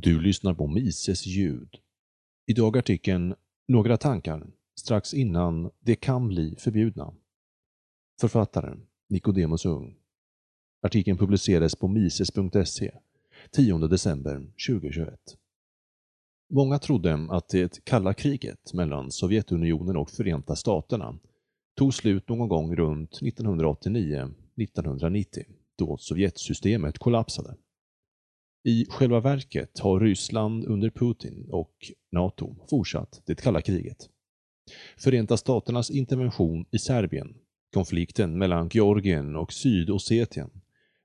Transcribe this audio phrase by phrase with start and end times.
[0.00, 1.76] Du lyssnar på Mises ljud.
[2.46, 3.34] Idag artikeln
[3.68, 4.46] Några tankar
[4.80, 7.14] strax innan det kan bli förbjudna.
[8.20, 9.96] Författaren Nicodemus Ung.
[10.82, 12.90] Artikeln publicerades på mises.se
[13.50, 15.20] 10 december 2021.
[16.50, 21.18] Många trodde att det kalla kriget mellan Sovjetunionen och Förenta Staterna
[21.76, 25.44] tog slut någon gång runt 1989-1990
[25.76, 27.56] då Sovjetsystemet kollapsade.
[28.64, 34.08] I själva verket har Ryssland under Putin och NATO fortsatt det kalla kriget.
[34.96, 37.34] Förenta Staternas intervention i Serbien,
[37.74, 40.50] konflikten mellan Georgien och Sydossetien,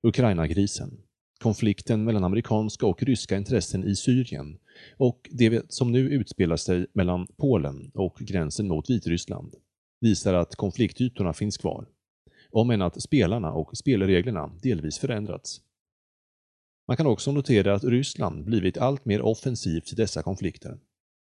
[0.04, 0.98] Ukraina-krisen,
[1.40, 4.58] konflikten mellan amerikanska och ryska intressen i Syrien
[4.98, 9.55] och det som nu utspelar sig mellan Polen och gränsen mot Vitryssland
[10.02, 11.85] visar att konfliktytorna finns kvar,
[12.52, 15.62] om än att spelarna och spelreglerna delvis förändrats.
[16.88, 20.80] Man kan också notera att Ryssland blivit allt mer offensivt i dessa konflikter.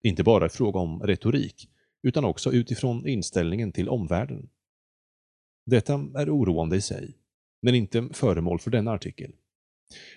[0.02, 1.68] Inte bara i fråga om retorik,
[2.02, 4.48] utan också utifrån inställningen till omvärlden.
[5.66, 7.18] Detta är oroande i sig,
[7.62, 9.32] men inte föremål för denna artikel.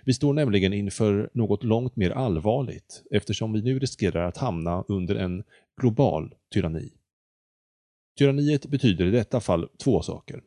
[0.04, 5.16] Vi står nämligen inför något långt mer allvarligt eftersom vi nu riskerar att hamna under
[5.16, 5.44] en
[5.82, 6.94] global tyranni.
[8.18, 10.44] Tyranniet betyder i detta fall två saker.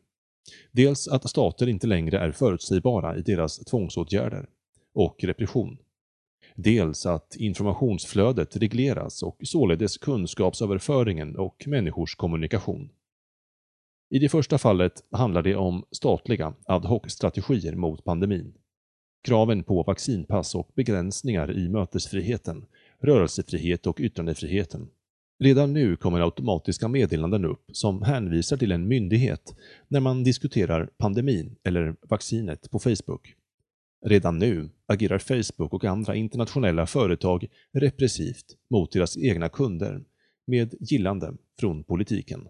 [0.71, 4.49] Dels att stater inte längre är förutsägbara i deras tvångsåtgärder
[4.93, 5.77] och repression.
[6.55, 12.89] Dels att informationsflödet regleras och således kunskapsöverföringen och människors kommunikation.
[14.09, 18.53] I det första fallet handlar det om statliga ad hoc-strategier mot pandemin.
[19.23, 22.65] Kraven på vaccinpass och begränsningar i mötesfriheten,
[22.99, 24.89] rörelsefrihet och yttrandefriheten.
[25.39, 29.55] Redan nu kommer automatiska meddelanden upp som hänvisar till en myndighet
[29.87, 33.35] när man diskuterar pandemin eller vaccinet på Facebook.
[34.05, 40.03] Redan nu agerar Facebook och andra internationella företag repressivt mot deras egna kunder
[40.47, 42.47] med gillande från politiken.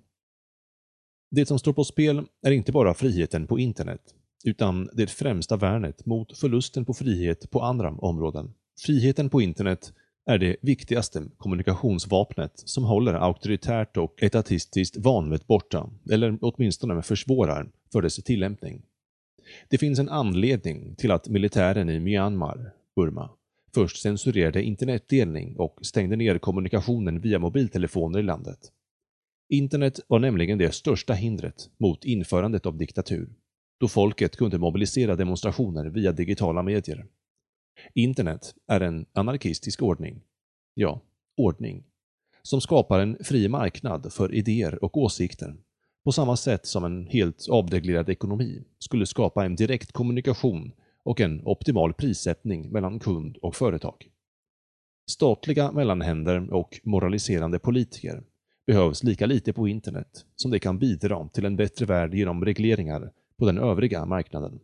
[1.31, 4.01] Det som står på spel är inte bara friheten på internet,
[4.44, 8.53] utan det främsta värnet mot förlusten på frihet på andra områden.
[8.79, 9.94] Friheten på internet
[10.25, 18.02] är det viktigaste kommunikationsvapnet som håller auktoritärt och etatistiskt vanvett borta, eller åtminstone försvårar för
[18.02, 18.81] dess tillämpning.
[19.69, 23.29] Det finns en anledning till att militären i Myanmar, Burma,
[23.73, 28.59] först censurerade internetdelning och stängde ner kommunikationen via mobiltelefoner i landet.
[29.49, 33.29] Internet var nämligen det största hindret mot införandet av diktatur,
[33.79, 37.05] då folket kunde mobilisera demonstrationer via digitala medier.
[37.93, 40.21] Internet är en anarkistisk ordning.
[40.73, 41.01] Ja,
[41.37, 41.83] ordning.
[42.41, 45.55] Som skapar en fri marknad för idéer och åsikter
[46.03, 50.71] på samma sätt som en helt avreglerad ekonomi skulle skapa en direkt kommunikation
[51.03, 54.09] och en optimal prissättning mellan kund och företag.
[55.09, 58.23] Statliga mellanhänder och moraliserande politiker
[58.67, 63.11] behövs lika lite på internet som det kan bidra till en bättre värld genom regleringar
[63.37, 64.59] på den övriga marknaden.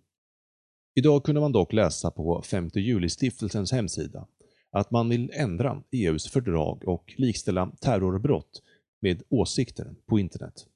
[0.95, 4.27] Idag kunde man dock läsa på 5 juli-stiftelsens hemsida
[4.71, 8.61] att man vill ändra EUs fördrag och likställa terrorbrott
[9.01, 10.67] med åsikter på internet.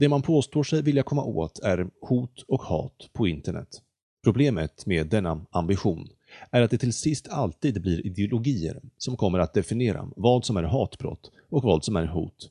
[0.00, 3.68] Det man påstår sig vilja komma åt är hot och hat på internet.
[4.24, 6.08] Problemet med denna ambition
[6.50, 10.62] är att det till sist alltid blir ideologier som kommer att definiera vad som är
[10.62, 12.50] hatbrott och vad som är hot.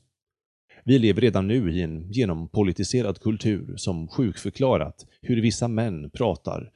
[0.84, 6.72] Vi lever redan nu i en genompolitiserad kultur som sjukförklarat hur vissa män pratar,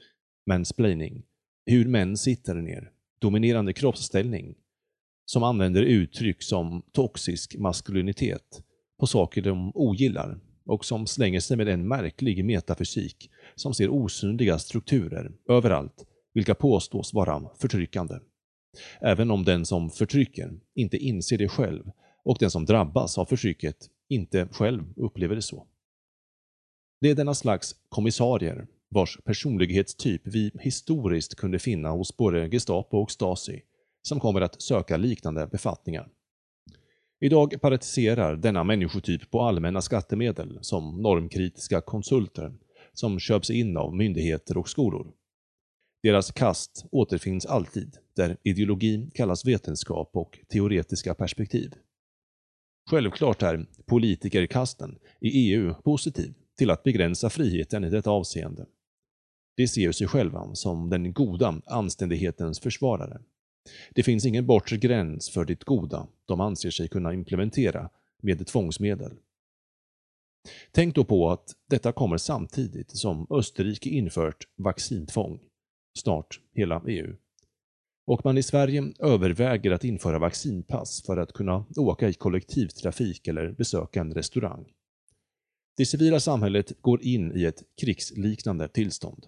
[0.47, 1.23] mansplaining,
[1.67, 4.55] hur män sitter ner, dominerande kroppsställning,
[5.25, 8.63] som använder uttryck som toxisk maskulinitet
[9.01, 14.59] på saker de ogillar och som slänger sig med en märklig metafysik som ser osynliga
[14.59, 18.15] strukturer överallt, vilka påstås vara förtryckande.
[19.01, 21.91] Även om den som förtrycker inte inser det själv
[22.25, 23.77] och den som drabbas av förtrycket
[24.09, 25.67] inte själv upplever det så.
[27.01, 33.11] Det är denna slags kommissarier vars personlighetstyp vi historiskt kunde finna hos både Gestapo och
[33.11, 33.63] Stasi
[34.03, 36.09] som kommer att söka liknande befattningar.
[37.25, 42.53] Idag paratiserar denna människotyp på allmänna skattemedel som normkritiska konsulter
[42.93, 45.13] som köps in av myndigheter och skolor.
[46.03, 51.75] Deras kast återfinns alltid där ideologi kallas vetenskap och teoretiska perspektiv.
[52.91, 58.67] Självklart är politikerkasten i EU positiv till att begränsa friheten i detta avseende.
[59.57, 63.21] De ser sig själva som den goda anständighetens försvarare.
[63.95, 67.91] Det finns ingen bortre gräns för det goda de anser sig kunna implementera
[68.23, 69.13] med tvångsmedel.
[70.73, 75.41] Tänk då på att detta kommer samtidigt som Österrike infört vaccintvång,
[75.99, 77.17] snart hela EU.
[78.07, 83.53] och man i Sverige överväger att införa vaccinpass för att kunna åka i kollektivtrafik eller
[83.53, 84.73] besöka en restaurang.
[85.77, 89.27] Det civila samhället går in i ett krigsliknande tillstånd,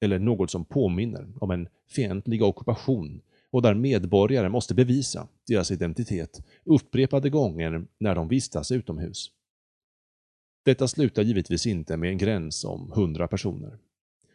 [0.00, 3.20] eller något som påminner om en fientlig ockupation
[3.50, 9.30] och där medborgare måste bevisa deras identitet upprepade gånger när de vistas utomhus.
[10.64, 13.78] Detta slutar givetvis inte med en gräns om 100 personer.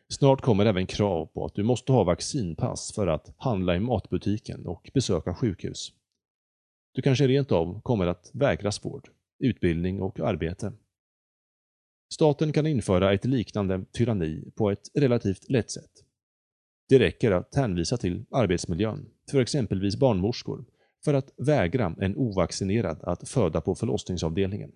[0.09, 4.65] Snart kommer även krav på att du måste ha vaccinpass för att handla i matbutiken
[4.65, 5.93] och besöka sjukhus.
[6.91, 10.73] Du kanske rent av kommer att vägras vård, utbildning och arbete.
[12.13, 16.02] Staten kan införa ett liknande tyranni på ett relativt lätt sätt.
[16.89, 20.65] Det räcker att hänvisa till arbetsmiljön för exempelvis barnmorskor
[21.05, 24.71] för att vägra en ovaccinerad att föda på förlossningsavdelningen.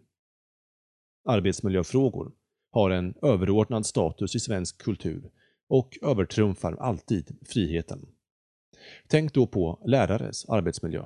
[1.26, 2.32] Arbetsmiljöfrågor
[2.72, 5.32] har en överordnad status i svensk kultur
[5.70, 8.06] och övertrumfar alltid friheten.
[9.08, 11.04] Tänk då på lärares arbetsmiljö.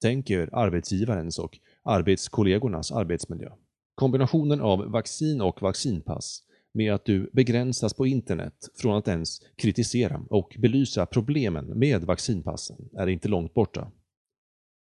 [0.00, 3.50] Tänk er arbetsgivarens och arbetskollegornas arbetsmiljö.
[3.94, 6.42] Kombinationen av vaccin och vaccinpass
[6.74, 12.88] med att du begränsas på internet från att ens kritisera och belysa problemen med vaccinpassen
[12.96, 13.92] är inte långt borta.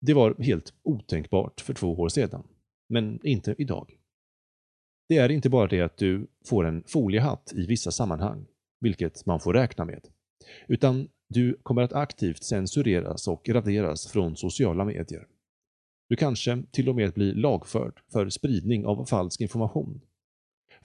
[0.01, 2.43] Det var helt otänkbart för två år sedan,
[2.89, 3.99] men inte idag.
[5.09, 8.47] Det är inte bara det att du får en foliehatt i vissa sammanhang,
[8.81, 10.09] vilket man får räkna med,
[10.69, 15.27] utan du kommer att aktivt censureras och raderas från sociala medier.
[16.09, 20.01] Du kanske till och med blir lagförd för spridning av falsk information.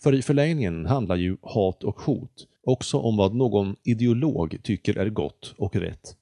[0.03, 5.09] För i förlängningen handlar ju hat och hot också om vad någon ideolog tycker är
[5.09, 6.17] gott och rätt.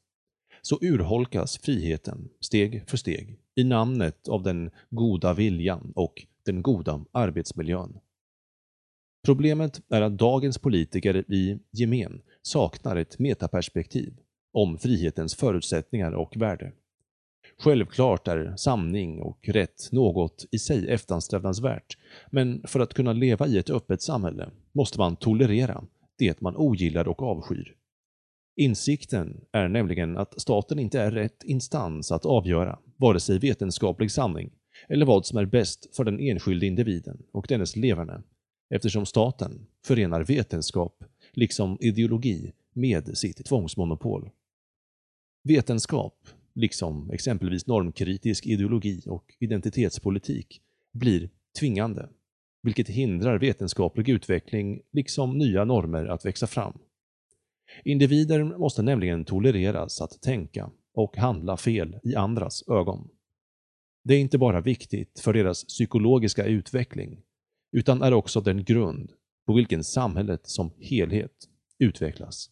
[0.61, 7.05] Så urholkas friheten steg för steg i namnet av den goda viljan och den goda
[7.11, 7.99] arbetsmiljön.
[9.25, 14.13] Problemet är att dagens politiker i gemen saknar ett metaperspektiv
[14.53, 16.71] om frihetens förutsättningar och värde.
[17.61, 21.97] Självklart är sanning och rätt något i sig eftersträvansvärt,
[22.31, 25.83] men för att kunna leva i ett öppet samhälle måste man tolerera
[26.17, 27.75] det man ogillar och avskyr.
[28.55, 34.51] Insikten är nämligen att staten inte är rätt instans att avgöra vare sig vetenskaplig sanning
[34.89, 38.21] eller vad som är bäst för den enskilde individen och dennes leverne,
[38.69, 41.03] eftersom staten förenar vetenskap
[41.33, 44.29] liksom ideologi med sitt tvångsmonopol.
[45.43, 46.27] Vetenskap,
[46.59, 50.61] liksom exempelvis normkritisk ideologi och identitetspolitik,
[50.93, 51.29] blir
[51.59, 52.09] tvingande,
[52.63, 56.79] vilket hindrar vetenskaplig utveckling liksom nya normer att växa fram.
[57.83, 63.09] Individer måste nämligen tolereras att tänka och handla fel i andras ögon.
[64.03, 67.21] Det är inte bara viktigt för deras psykologiska utveckling,
[67.71, 69.11] utan är också den grund
[69.45, 72.49] på vilken samhället som helhet utvecklas.